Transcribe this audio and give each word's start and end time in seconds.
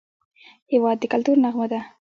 هېواد 0.71 0.97
د 0.99 1.03
کلتور 1.13 1.37
نغمه 1.43 1.65
ده. 1.71 1.79